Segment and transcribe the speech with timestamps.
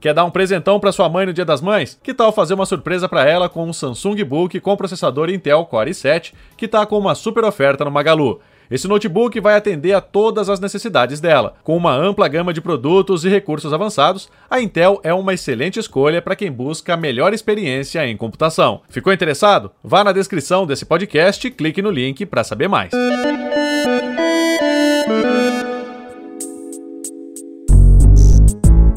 [0.00, 1.98] Quer dar um presentão para sua mãe no Dia das Mães?
[2.02, 5.90] Que tal fazer uma surpresa para ela com um Samsung Book com processador Intel Core
[5.90, 8.40] i7, que está com uma super oferta no Magalu?
[8.70, 11.54] Esse notebook vai atender a todas as necessidades dela.
[11.62, 16.22] Com uma ampla gama de produtos e recursos avançados, a Intel é uma excelente escolha
[16.22, 18.80] para quem busca a melhor experiência em computação.
[18.88, 19.70] Ficou interessado?
[19.82, 22.92] Vá na descrição desse podcast e clique no link para saber mais.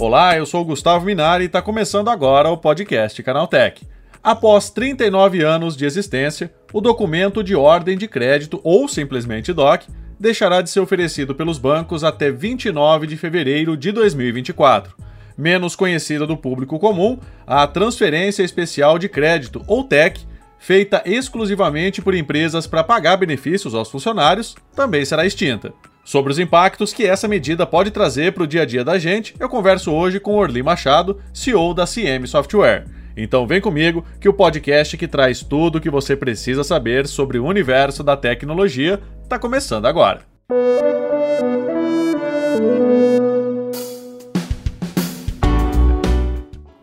[0.06, 3.88] Olá, eu sou o Gustavo Minari e está começando agora o podcast Canaltech.
[4.22, 9.86] Após 39 anos de existência, o documento de ordem de crédito, ou simplesmente DOC,
[10.20, 14.94] deixará de ser oferecido pelos bancos até 29 de fevereiro de 2024.
[15.38, 20.20] Menos conhecida do público comum, a Transferência Especial de Crédito, ou TEC,
[20.60, 25.74] feita exclusivamente por empresas para pagar benefícios aos funcionários, também será extinta.
[26.06, 29.34] Sobre os impactos que essa medida pode trazer para o dia a dia da gente,
[29.40, 32.84] eu converso hoje com Orli Machado, CEO da CM Software.
[33.16, 37.40] Então vem comigo que o podcast que traz tudo o que você precisa saber sobre
[37.40, 40.26] o universo da tecnologia está começando agora.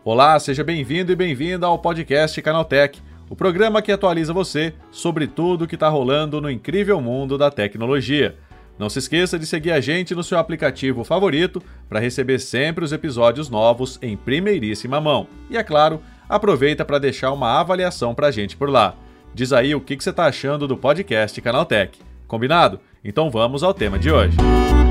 [0.03, 5.65] Olá, seja bem-vindo e bem-vinda ao podcast Canaltech, o programa que atualiza você sobre tudo
[5.65, 8.35] o que está rolando no incrível mundo da tecnologia.
[8.79, 12.91] Não se esqueça de seguir a gente no seu aplicativo favorito para receber sempre os
[12.91, 15.27] episódios novos em primeiríssima mão.
[15.49, 18.95] E é claro, aproveita para deixar uma avaliação para a gente por lá.
[19.33, 21.99] Diz aí o que, que você está achando do podcast Canaltech.
[22.27, 22.79] Combinado?
[23.03, 24.37] Então vamos ao tema de hoje.
[24.39, 24.90] Um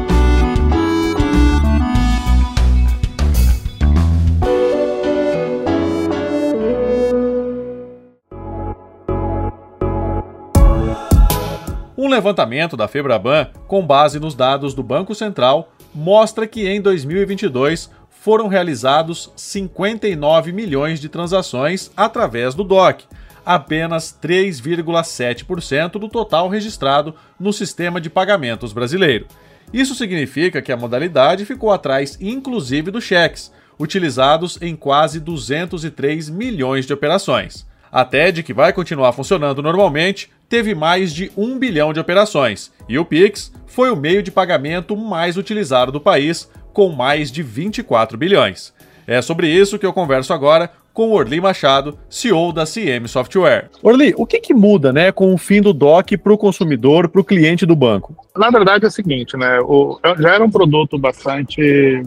[12.11, 18.49] levantamento da Febraban, com base nos dados do Banco Central, mostra que em 2022 foram
[18.49, 23.05] realizados 59 milhões de transações através do DOC,
[23.47, 29.27] apenas 3,7% do total registrado no sistema de pagamentos brasileiro.
[29.73, 36.87] Isso significa que a modalidade ficou atrás, inclusive, dos cheques, utilizados em quase 203 milhões
[36.87, 37.67] de operações.
[37.91, 42.99] A TED, que vai continuar funcionando normalmente, teve mais de 1 bilhão de operações, e
[42.99, 48.19] o Pix foi o meio de pagamento mais utilizado do país, com mais de 24
[48.19, 48.75] bilhões.
[49.07, 53.71] É sobre isso que eu converso agora com Orli Machado, CEO da CM Software.
[53.81, 57.21] Orli, o que, que muda né, com o fim do DOC para o consumidor, para
[57.21, 58.17] o cliente do banco?
[58.37, 62.03] Na verdade é o seguinte, né, o, já era um produto bastante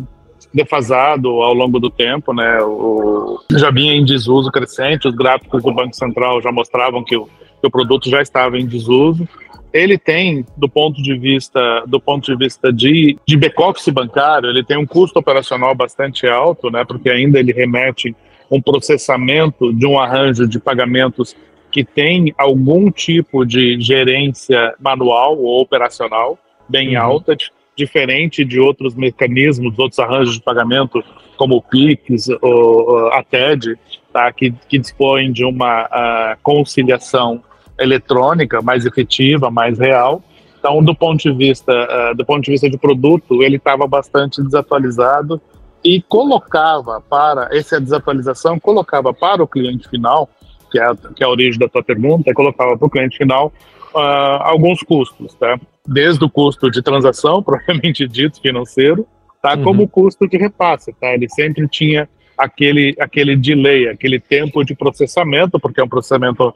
[0.54, 5.74] defasado ao longo do tempo, né, o, já vinha em desuso crescente, os gráficos do
[5.74, 7.28] Banco Central já mostravam que o
[7.64, 9.26] que o produto já estava em desuso.
[9.72, 14.64] Ele tem, do ponto de vista do ponto de vista de, de back-office bancário, ele
[14.64, 18.14] tem um custo operacional bastante alto, né, porque ainda ele remete
[18.52, 21.36] um processamento de um arranjo de pagamentos
[21.72, 26.38] que tem algum tipo de gerência manual ou operacional
[26.68, 27.02] bem uhum.
[27.02, 27.36] alta,
[27.76, 31.04] diferente de outros mecanismos, outros arranjos de pagamento,
[31.38, 33.78] como o PIX ou a TED,
[34.12, 37.44] tá, que, que dispõem de uma conciliação
[37.80, 40.22] eletrônica mais efetiva, mais real.
[40.60, 44.42] Então, do ponto de vista uh, do ponto de vista de produto, ele estava bastante
[44.42, 45.42] desatualizado
[45.84, 50.30] e colocava para essa desatualização colocava para o cliente final,
[50.72, 53.52] que é a, que é a origem da tua pergunta, colocava para o cliente final
[53.94, 54.00] uh,
[54.40, 55.60] alguns custos, tá?
[55.88, 59.08] Desde o custo de transação, propriamente dito, financeiro,
[59.42, 59.56] tá?
[59.56, 59.64] Uhum.
[59.64, 61.14] Como o custo de repasse, tá?
[61.14, 62.08] Ele sempre tinha
[62.38, 66.54] aquele aquele delay, aquele tempo de processamento, porque é um processamento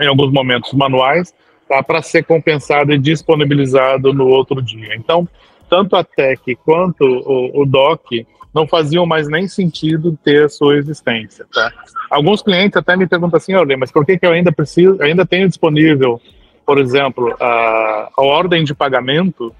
[0.00, 1.34] em alguns momentos manuais,
[1.68, 4.94] tá, para ser compensado e disponibilizado no outro dia.
[4.94, 5.28] Então,
[5.68, 10.76] tanto a TEC quanto o, o DOC não faziam mais nem sentido ter a sua
[10.76, 11.46] existência.
[11.52, 11.70] Tá?
[12.10, 15.26] Alguns clientes até me perguntam assim, olha, mas por que, que eu ainda preciso, ainda
[15.26, 16.20] tenho disponível,
[16.68, 19.54] por exemplo, a, a ordem de pagamento,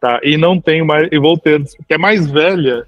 [0.00, 0.20] tá?
[0.22, 2.86] E não tenho mais, e vou ter, que é mais velha,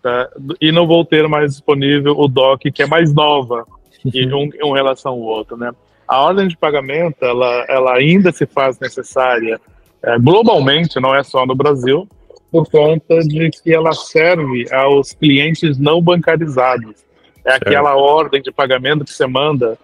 [0.00, 0.28] tá?
[0.60, 3.66] E não vou ter mais disponível o DOC, que é mais nova,
[4.14, 5.72] em, um, em relação ao outro, né?
[6.06, 9.60] a ordem de pagamento ela, ela ainda se faz necessária
[10.00, 12.08] é, globalmente, não é só no Brasil,
[12.52, 16.94] por conta de que ela serve aos clientes não bancarizados.
[17.44, 19.76] É aquela ordem de pagamento que você manda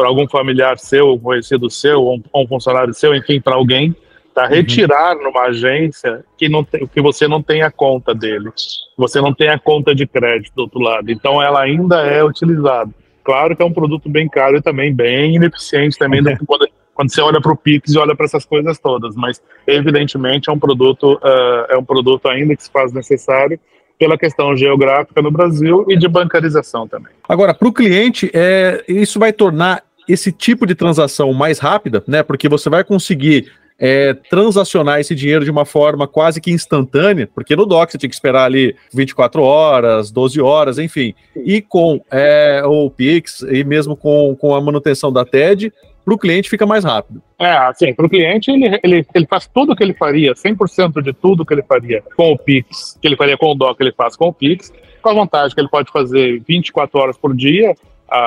[0.00, 3.94] para algum familiar seu, conhecido seu, ou um, um funcionário seu, enfim, para alguém,
[4.34, 4.46] uhum.
[4.46, 8.50] retirar numa agência que, não tem, que você não tem a conta dele,
[8.96, 11.12] você não tem a conta de crédito do outro lado.
[11.12, 12.90] Então, ela ainda é utilizada.
[13.22, 16.38] Claro que é um produto bem caro e também bem ineficiente também é.
[16.46, 20.48] quando, quando você olha para o Pix e olha para essas coisas todas, mas evidentemente
[20.48, 23.60] é um produto uh, é um produto ainda que se faz necessário
[24.00, 27.12] pela questão geográfica no Brasil e de bancarização também.
[27.28, 32.22] Agora, para o cliente, é, isso vai tornar esse tipo de transação mais rápida, né?
[32.22, 37.56] Porque você vai conseguir é, transacionar esse dinheiro de uma forma quase que instantânea, porque
[37.56, 41.14] no DOC você tinha que esperar ali 24 horas, 12 horas, enfim.
[41.34, 45.72] E com é, o Pix e mesmo com, com a manutenção da TED,
[46.04, 47.22] para o cliente fica mais rápido.
[47.38, 51.00] É, assim, para o cliente ele, ele, ele faz tudo o que ele faria, 100%
[51.02, 53.92] de tudo que ele faria com o Pix, que ele faria com o DOC, ele
[53.92, 54.70] faz com o Pix,
[55.00, 57.74] com a vantagem que ele pode fazer 24 horas por dia,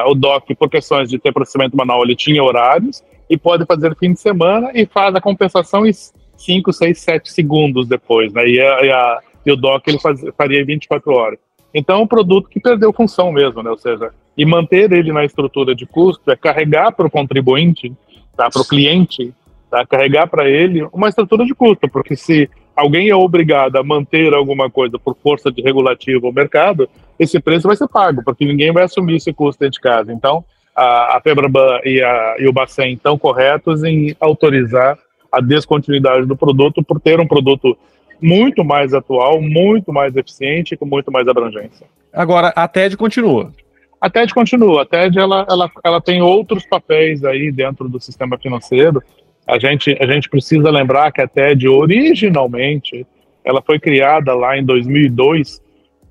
[0.07, 4.13] o DOC, por questões de ter processamento manual, ele tinha horários, e pode fazer fim
[4.13, 5.91] de semana e faz a compensação em
[6.37, 8.47] 5, 6, 7 segundos depois, né?
[8.47, 11.39] E, a, e, a, e o DOC ele faz, faria em 24 horas.
[11.73, 13.69] Então, é um produto que perdeu função mesmo, né?
[13.69, 17.91] Ou seja, e manter ele na estrutura de custo é carregar para o contribuinte,
[18.35, 18.49] tá?
[18.49, 19.33] para o cliente,
[19.69, 19.85] tá?
[19.85, 24.69] carregar para ele uma estrutura de custo, porque se alguém é obrigado a manter alguma
[24.69, 26.89] coisa por força de regulativo ou mercado,
[27.19, 30.11] esse preço vai ser pago, porque ninguém vai assumir esse custo dentro de casa.
[30.11, 30.43] Então,
[30.75, 34.97] a, a FEBRABAN e, a, e o Bacen estão corretos em autorizar
[35.31, 37.77] a descontinuidade do produto por ter um produto
[38.21, 41.85] muito mais atual, muito mais eficiente e com muito mais abrangência.
[42.11, 43.51] Agora, a TED continua.
[43.99, 44.83] A TED continua.
[44.83, 49.01] A TED ela, ela, ela tem outros papéis aí dentro do sistema financeiro.
[49.47, 53.05] A gente, a gente precisa lembrar que a TED originalmente
[53.43, 55.62] ela foi criada lá em 2002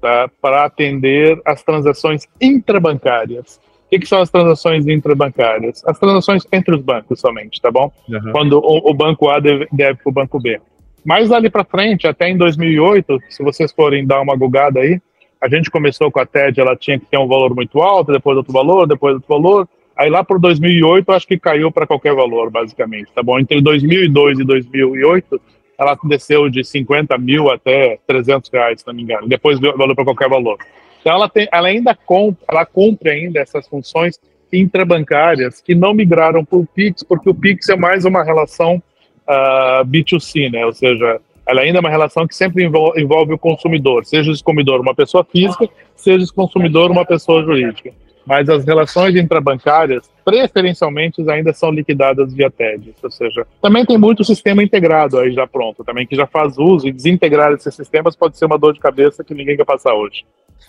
[0.03, 3.61] tá, para atender as transações intrabancárias.
[3.87, 5.83] O que, são as transações intrabancárias?
[5.87, 7.93] As transações entre os bancos somente, tá bom?
[8.09, 8.33] Uhum.
[8.33, 10.61] Quando o, o, banco A deve, deve para o banco B.
[11.05, 15.01] Mas ali para frente, até em 2008, se vocês forem dar uma gugada aí,
[15.41, 18.37] a gente começou com a TED, ela tinha que ter um valor muito alto, depois
[18.37, 19.69] outro valor, depois outro valor.
[19.97, 23.39] Aí lá por 2008, acho que caiu para qualquer valor, basicamente, tá bom?
[23.39, 25.41] Entre 2002 e 2008,
[25.83, 29.29] ela desceu de 50 mil até 300 reais, se não me engano.
[29.29, 30.59] Depois valor para qualquer valor.
[31.01, 34.19] Então ela, tem, ela ainda compra, ela cumpre ainda essas funções
[34.53, 38.81] intrabancárias que não migraram para o Pix, porque o Pix é mais uma relação uh,
[39.27, 40.65] ah, B2C, né?
[40.65, 44.45] Ou seja, ela ainda é uma relação que sempre envolve, envolve o consumidor, seja esse
[44.45, 47.93] consumidor uma pessoa física, seja esse consumidor uma pessoa jurídica.
[48.27, 52.95] Mas as relações intrabancárias, preferencialmente, ainda são liquidadas via TED.
[53.03, 56.87] Ou seja, também tem muito sistema integrado aí já pronto, também que já faz uso
[56.87, 60.25] e desintegrar esses sistemas pode ser uma dor de cabeça que ninguém quer passar hoje.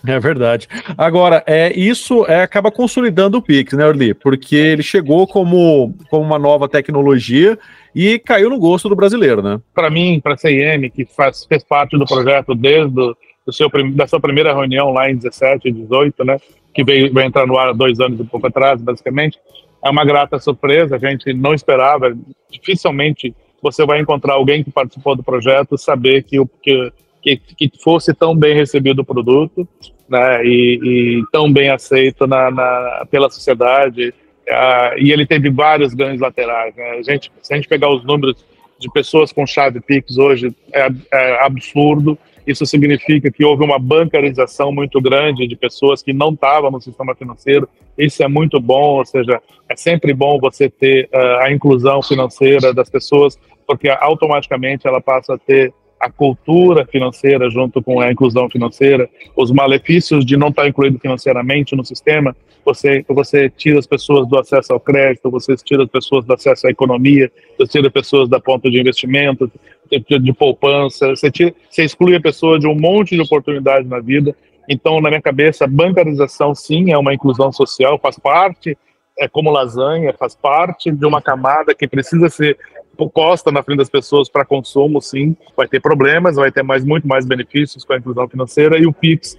[0.06, 0.68] É verdade.
[0.98, 4.12] Agora, é, isso é, acaba consolidando o Pix, né, Orly?
[4.12, 7.58] Porque ele chegou como, como uma nova tecnologia
[7.94, 9.60] e caiu no gosto do brasileiro, né?
[9.72, 13.14] Para mim, para a CIM, que faz, fez parte do projeto desde
[13.46, 16.38] do seu, da sua primeira reunião lá em 17 e 18, né?
[16.74, 19.38] Que veio, veio entrar no ar há dois anos e pouco atrás, basicamente.
[19.82, 22.16] É uma grata surpresa, a gente não esperava.
[22.50, 26.92] Dificilmente você vai encontrar alguém que participou do projeto saber que o que,
[27.22, 29.66] que, que fosse tão bem recebido o produto,
[30.08, 30.44] né?
[30.44, 34.12] E, e tão bem aceito na, na pela sociedade
[34.44, 36.74] Uh, e ele teve vários ganhos laterais.
[36.76, 36.90] Né?
[36.98, 38.44] A gente, se a gente pegar os números
[38.78, 42.18] de pessoas com chave Pix hoje, é, é, absurdo.
[42.46, 47.14] Isso significa que houve uma bancarização muito grande de pessoas que não estavam no sistema
[47.14, 47.68] financeiro.
[47.96, 52.74] Isso é muito bom, ou seja, é sempre bom você ter uh, a inclusão financeira
[52.74, 55.72] das pessoas, porque automaticamente ela passa a ter
[56.04, 61.74] a cultura financeira junto com a inclusão financeira, os malefícios de não estar incluído financeiramente
[61.74, 66.26] no sistema, você, você tira as pessoas do acesso ao crédito, você tira as pessoas
[66.26, 69.50] do acesso à economia, você tira pessoas da ponta de investimento,
[69.90, 73.98] de, de poupança, você, tira, você exclui a pessoa de um monte de oportunidades na
[73.98, 74.36] vida.
[74.68, 78.76] Então, na minha cabeça, bancarização, sim, é uma inclusão social, faz parte,
[79.18, 82.58] é como lasanha, faz parte de uma camada que precisa ser
[82.94, 87.06] posta na frente das pessoas para consumo, sim, vai ter problemas, vai ter mais, muito
[87.06, 89.38] mais benefícios com a inclusão financeira e o Pix,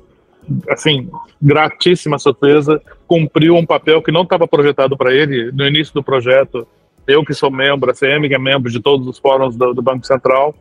[0.69, 1.09] assim,
[1.41, 6.67] gratíssima surpresa, cumpriu um papel que não estava projetado para ele no início do projeto.
[7.07, 9.81] Eu que sou membro, a CM que é membro de todos os fóruns do, do
[9.81, 10.55] Banco Central,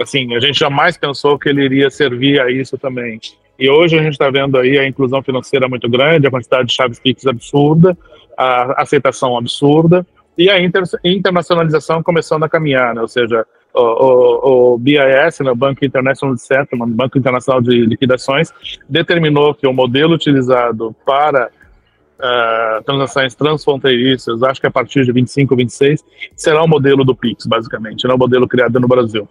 [0.00, 3.20] assim, a gente jamais pensou que ele iria servir a isso também.
[3.58, 6.74] E hoje a gente está vendo aí a inclusão financeira muito grande, a quantidade de
[6.74, 7.96] chaves Pix absurda,
[8.36, 10.06] a aceitação absurda,
[10.36, 13.00] e a inter, internacionalização começando a caminhar, né?
[13.00, 17.84] ou seja, o, o, o BIS, né, o Banco International de Settlement, Banco Internacional de
[17.84, 18.52] Liquidações,
[18.88, 21.50] determinou que o modelo utilizado para
[22.18, 26.04] uh, transações transfronteiriças, acho que a partir de 25, 26,
[26.36, 29.28] será o modelo do PIX, basicamente, não o modelo criado no Brasil.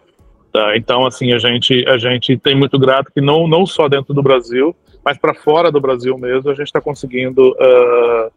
[0.51, 0.75] Tá?
[0.75, 4.23] Então, assim, a gente, a gente tem muito grato que não, não só dentro do
[4.23, 8.31] Brasil, mas para fora do Brasil mesmo, a gente está conseguindo uh,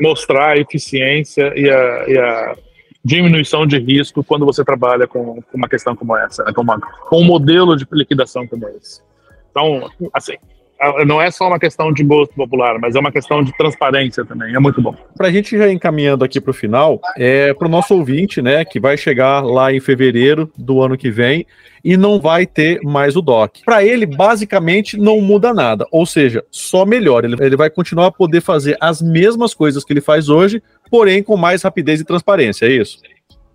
[0.00, 2.56] mostrar a eficiência e a, e a,
[3.04, 6.52] diminuição de risco quando você trabalha com, uma questão como essa, né?
[6.52, 9.00] com, uma, com um modelo de liquidação como esse.
[9.50, 10.34] Então, assim,
[11.06, 14.54] não é só uma questão de gosto popular, mas é uma questão de transparência também.
[14.54, 14.94] É muito bom.
[15.16, 18.64] Para a gente já encaminhando aqui para o final, é para o nosso ouvinte, né,
[18.64, 21.46] que vai chegar lá em fevereiro do ano que vem
[21.84, 23.62] e não vai ter mais o DOC.
[23.64, 27.26] Para ele, basicamente, não muda nada, ou seja, só melhora.
[27.26, 31.22] Ele, ele vai continuar a poder fazer as mesmas coisas que ele faz hoje, porém
[31.22, 32.98] com mais rapidez e transparência, é isso?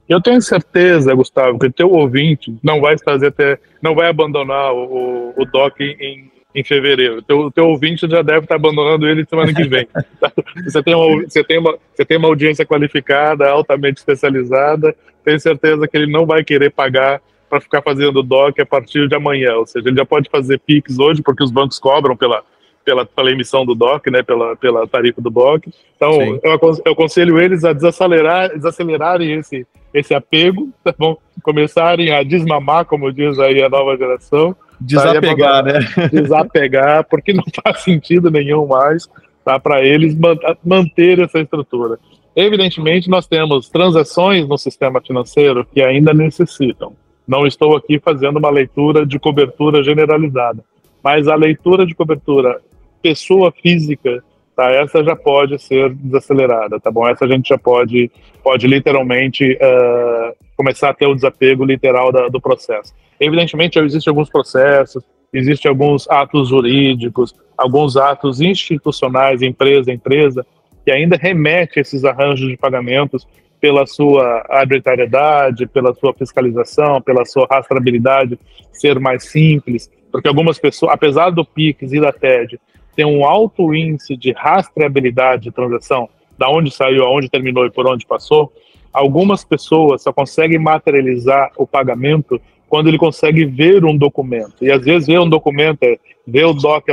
[0.07, 4.71] Eu tenho certeza, Gustavo, que o teu ouvinte não vai fazer até, não vai abandonar
[4.71, 7.21] o, o DOC em em fevereiro.
[7.21, 9.85] Teu, teu ouvinte já deve estar abandonando ele semana que vem.
[10.63, 15.87] você, tem uma, você, tem uma, você tem uma audiência qualificada, altamente especializada, tenho certeza
[15.87, 19.55] que ele não vai querer pagar para ficar fazendo DOC a partir de amanhã.
[19.55, 22.41] Ou seja, ele já pode fazer PIX hoje, porque os bancos cobram pela,
[22.85, 25.67] pela, pela emissão do DOC, né, pela, pela tarifa do DOC.
[25.95, 31.17] Então, eu, eu aconselho eles a desacelerar, desacelerarem esse, esse apego, tá bom?
[31.43, 35.79] começarem a desmamar, como diz aí a nova geração, Desapegar, né?
[36.11, 39.07] Desapegar, porque não faz sentido nenhum mais
[39.43, 40.17] tá, para eles
[40.63, 41.99] manter essa estrutura.
[42.35, 46.93] Evidentemente, nós temos transações no sistema financeiro que ainda necessitam.
[47.27, 50.63] Não estou aqui fazendo uma leitura de cobertura generalizada,
[51.03, 52.59] mas a leitura de cobertura
[53.01, 54.23] pessoa física,
[54.55, 57.07] tá, essa já pode ser desacelerada, tá bom?
[57.07, 58.11] Essa a gente já pode,
[58.43, 62.93] pode literalmente uh, começar a ter o desapego literal da, do processo.
[63.19, 70.45] Evidentemente, existem alguns processos, existem alguns atos jurídicos, alguns atos institucionais, empresa a empresa,
[70.83, 73.27] que ainda remete esses arranjos de pagamentos
[73.59, 78.37] pela sua arbitrariedade, pela sua fiscalização, pela sua rastreabilidade
[78.71, 82.59] ser mais simples, porque algumas pessoas, apesar do PIX e da TED,
[82.95, 86.07] ter um alto índice de rastreabilidade de transação,
[86.37, 88.53] da onde saiu, aonde terminou e por onde passou,
[88.95, 94.55] algumas pessoas só conseguem materializar o pagamento quando ele consegue ver um documento.
[94.61, 96.85] E às vezes ver um documento é ver o DOC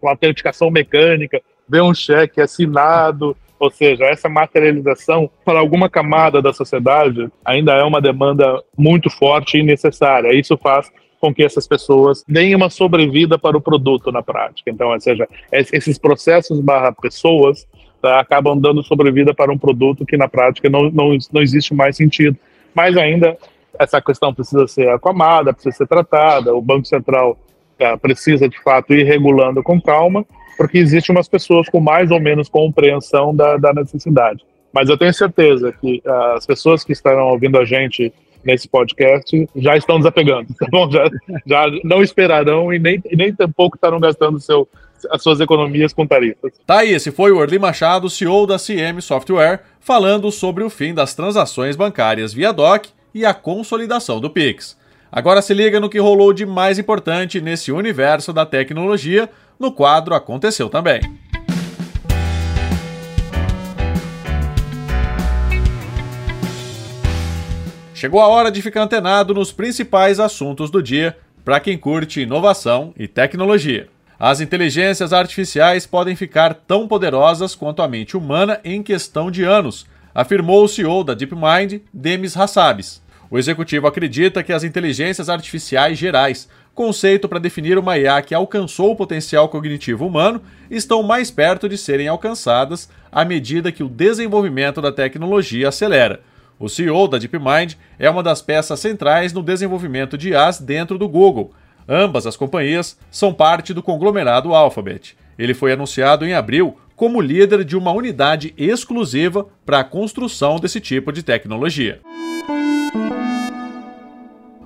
[0.00, 6.52] com autenticação mecânica, ver um cheque assinado, ou seja, essa materialização para alguma camada da
[6.52, 10.32] sociedade ainda é uma demanda muito forte e necessária.
[10.32, 10.90] Isso faz
[11.20, 14.70] com que essas pessoas deem uma sobrevida para o produto na prática.
[14.70, 17.68] Então, ou seja, esses processos barra pessoas
[18.00, 21.96] tá, acabam dando sobrevida para um produto que na prática não, não, não existe mais
[21.96, 22.36] sentido.
[22.74, 23.36] Mas ainda
[23.78, 27.38] essa questão precisa ser acalmada, precisa ser tratada, o Banco Central
[27.78, 30.24] é, precisa, de fato, ir regulando com calma,
[30.56, 34.44] porque existem umas pessoas com mais ou menos compreensão da, da necessidade.
[34.72, 38.12] Mas eu tenho certeza que uh, as pessoas que estarão ouvindo a gente
[38.44, 40.90] nesse podcast já estão desapegando, tá bom?
[40.90, 41.04] Já,
[41.46, 44.68] já não esperarão e nem, e nem tampouco estarão gastando seu,
[45.10, 46.52] as suas economias com tarifas.
[46.66, 50.94] Tá aí, esse foi o Orly Machado, CEO da CM Software, falando sobre o fim
[50.94, 54.78] das transações bancárias via DOC e a consolidação do Pix.
[55.12, 59.28] Agora se liga no que rolou de mais importante nesse universo da tecnologia
[59.58, 61.00] no quadro Aconteceu Também.
[68.00, 72.94] Chegou a hora de ficar antenado nos principais assuntos do dia para quem curte inovação
[72.98, 73.88] e tecnologia.
[74.18, 79.86] As inteligências artificiais podem ficar tão poderosas quanto a mente humana em questão de anos,
[80.14, 83.02] afirmou o CEO da DeepMind, Demis Hassabis.
[83.30, 88.92] O executivo acredita que as inteligências artificiais gerais, conceito para definir uma IA que alcançou
[88.92, 90.40] o potencial cognitivo humano,
[90.70, 96.29] estão mais perto de serem alcançadas à medida que o desenvolvimento da tecnologia acelera.
[96.60, 101.08] O CEO da DeepMind é uma das peças centrais no desenvolvimento de IAs dentro do
[101.08, 101.54] Google.
[101.88, 105.16] Ambas as companhias são parte do conglomerado Alphabet.
[105.38, 110.82] Ele foi anunciado em abril como líder de uma unidade exclusiva para a construção desse
[110.82, 111.98] tipo de tecnologia.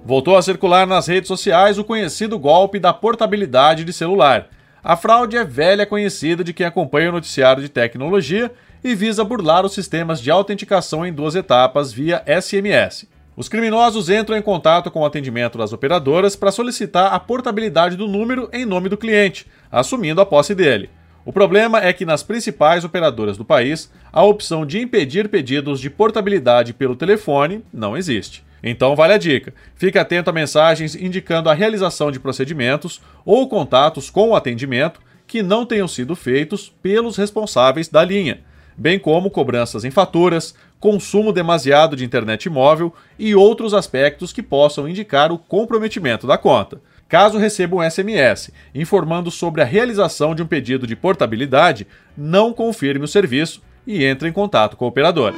[0.04, 4.48] Voltou a circular nas redes sociais o conhecido golpe da portabilidade de celular.
[4.82, 8.50] A fraude é velha conhecida de quem acompanha o noticiário de tecnologia
[8.84, 13.08] e visa burlar os sistemas de autenticação em duas etapas via SMS.
[13.34, 18.06] Os criminosos entram em contato com o atendimento das operadoras para solicitar a portabilidade do
[18.06, 20.90] número em nome do cliente, assumindo a posse dele.
[21.24, 25.88] O problema é que nas principais operadoras do país, a opção de impedir pedidos de
[25.88, 28.44] portabilidade pelo telefone não existe.
[28.62, 29.54] Então vale a dica.
[29.74, 35.42] Fique atento a mensagens indicando a realização de procedimentos ou contatos com o atendimento que
[35.42, 38.40] não tenham sido feitos pelos responsáveis da linha,
[38.76, 44.88] bem como cobranças em faturas, consumo demasiado de internet móvel e outros aspectos que possam
[44.88, 46.80] indicar o comprometimento da conta.
[47.08, 53.04] Caso receba um SMS informando sobre a realização de um pedido de portabilidade, não confirme
[53.04, 55.34] o serviço e entre em contato com a operadora.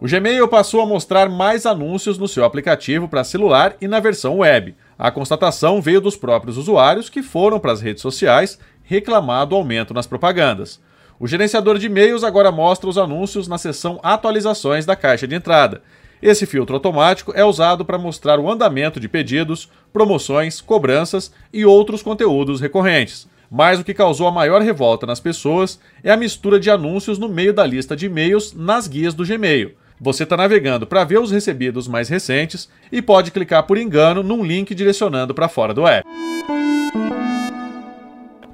[0.00, 4.38] O Gmail passou a mostrar mais anúncios no seu aplicativo para celular e na versão
[4.38, 4.76] web.
[4.98, 9.94] A constatação veio dos próprios usuários que foram para as redes sociais reclamar do aumento
[9.94, 10.80] nas propagandas.
[11.20, 15.82] O gerenciador de e-mails agora mostra os anúncios na seção Atualizações da caixa de entrada.
[16.20, 22.02] Esse filtro automático é usado para mostrar o andamento de pedidos, promoções, cobranças e outros
[22.02, 23.28] conteúdos recorrentes.
[23.48, 27.28] Mas o que causou a maior revolta nas pessoas é a mistura de anúncios no
[27.28, 29.76] meio da lista de e-mails nas guias do Gmail.
[30.00, 34.44] Você está navegando para ver os recebidos mais recentes e pode clicar por engano num
[34.44, 36.06] link direcionando para fora do app.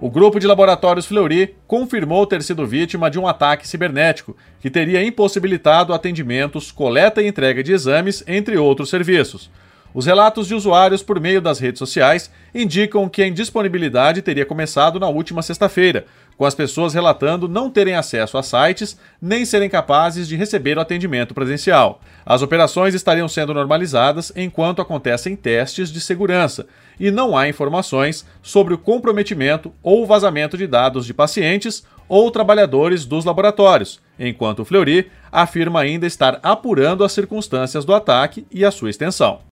[0.01, 5.05] O grupo de laboratórios Fleury confirmou ter sido vítima de um ataque cibernético que teria
[5.05, 9.51] impossibilitado atendimentos, coleta e entrega de exames, entre outros serviços.
[9.95, 14.99] Os relatos de usuários por meio das redes sociais indicam que a indisponibilidade teria começado
[14.99, 16.05] na última sexta-feira,
[16.37, 20.81] com as pessoas relatando não terem acesso a sites nem serem capazes de receber o
[20.81, 22.01] atendimento presencial.
[22.27, 26.67] As operações estariam sendo normalizadas enquanto acontecem testes de segurança
[26.99, 33.07] e não há informações sobre o comprometimento ou vazamento de dados de pacientes ou trabalhadores
[33.07, 38.73] dos laboratórios, enquanto o Fleury afirma ainda estar apurando as circunstâncias do ataque e a
[38.73, 39.53] sua extensão.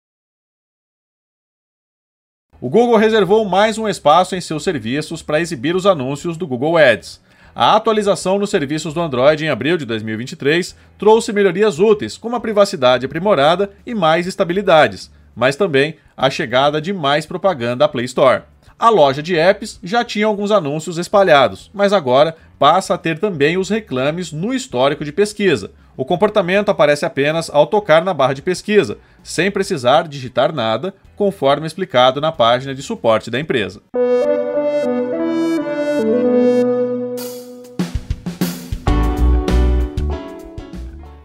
[2.61, 6.75] O Google reservou mais um espaço em seus serviços para exibir os anúncios do Google
[6.75, 7.21] Ads.
[7.55, 12.39] A atualização nos serviços do Android em abril de 2023 trouxe melhorias úteis, como a
[12.41, 18.41] privacidade aprimorada e mais estabilidades, mas também a chegada de mais propaganda à Play Store.
[18.77, 23.57] A loja de apps já tinha alguns anúncios espalhados, mas agora passa a ter também
[23.57, 25.71] os reclames no histórico de pesquisa.
[25.95, 31.65] O comportamento aparece apenas ao tocar na barra de pesquisa, sem precisar digitar nada, conforme
[31.65, 33.81] explicado na página de suporte da empresa.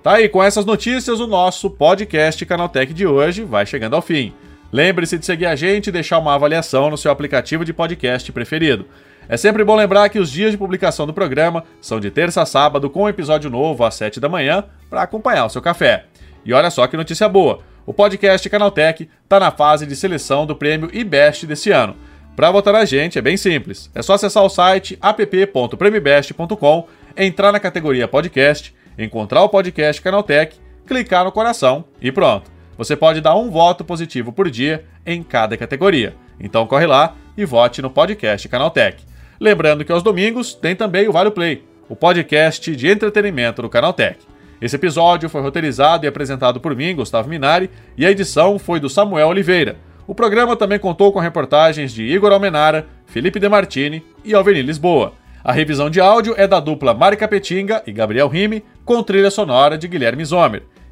[0.05, 4.33] Tá aí, com essas notícias, o nosso podcast Canaltech de hoje vai chegando ao fim.
[4.75, 8.87] Lembre-se de seguir a gente e deixar uma avaliação no seu aplicativo de podcast preferido.
[9.29, 12.45] É sempre bom lembrar que os dias de publicação do programa são de terça a
[12.45, 16.07] sábado, com um episódio novo às 7 da manhã, para acompanhar o seu café.
[16.45, 20.57] E olha só que notícia boa: o podcast Canaltech está na fase de seleção do
[20.57, 21.95] prêmio IBEST desse ano.
[22.35, 27.61] Para votar a gente é bem simples, é só acessar o site app.premibest.com, entrar na
[27.61, 32.54] categoria podcast encontrar o podcast Canaltech, clicar no coração e pronto.
[32.77, 36.15] Você pode dar um voto positivo por dia em cada categoria.
[36.39, 39.05] Então corre lá e vote no podcast Canaltech.
[39.41, 44.19] Lembrando que aos domingos tem também o Vale Play, o podcast de entretenimento do Canaltech.
[44.61, 48.89] Esse episódio foi roteirizado e apresentado por mim, Gustavo Minari, e a edição foi do
[48.89, 49.77] Samuel Oliveira.
[50.07, 55.13] O programa também contou com reportagens de Igor Almenara, Felipe Demartini e Alvenir Lisboa.
[55.43, 59.77] A revisão de áudio é da dupla Mari Capetinga e Gabriel Rime, com trilha sonora
[59.77, 60.63] de Guilherme Zomer.